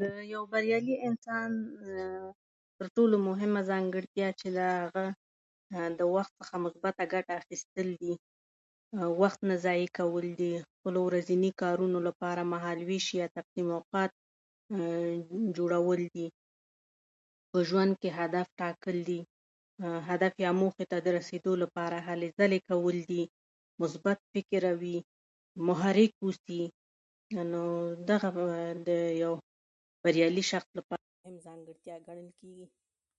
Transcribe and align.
د 0.00 0.02
یو 0.34 0.42
بریالي 0.52 0.94
انسان 1.08 1.50
تر 2.76 2.86
ټولو 2.96 3.16
مهمه 3.28 3.60
ځانګړتیا 3.70 4.28
چې 4.40 4.48
ده، 4.56 4.66
هغه 4.84 5.04
د 5.98 6.00
وخت 6.14 6.32
څخه 6.40 6.54
مثبته 6.64 7.04
ګټه 7.12 7.32
اخیستل 7.42 7.88
دي، 8.02 8.14
او 9.02 9.08
وخت 9.22 9.40
نه 9.48 9.54
ضایع 9.64 9.88
کول 9.98 10.26
دي، 10.40 10.50
او 10.60 10.66
خپل 10.74 10.94
ورځني 11.06 11.50
کارونو 11.62 11.98
لپاره 12.08 12.48
مهالوېش 12.54 13.06
یا 13.20 13.26
تقسیم 13.36 13.68
اوقات 13.78 14.12
جوړول 15.56 16.00
دي. 16.14 16.26
په 17.50 17.58
ژوند 17.68 17.92
کې 18.00 18.10
هدف 18.20 18.46
ټاکل 18.60 18.96
دي، 19.08 19.20
هدف 20.10 20.32
یا 20.44 20.50
موخې 20.60 20.84
ته 20.90 20.98
د 21.00 21.08
رسېدو 21.18 21.52
لپاره 21.62 21.96
هلې 22.08 22.28
ځلې 22.38 22.58
کول 22.70 22.96
دي، 23.10 23.22
مثبت 23.80 24.18
فکر 24.32 24.62
وي، 24.80 24.98
محرک 25.68 26.12
واوسي. 26.22 26.62
نو 27.52 27.62
دغه 28.10 28.28
د 28.88 28.90
یو 29.24 29.34
بریالي 30.02 30.44
شخص 30.52 30.68
لپاره. 30.78 31.00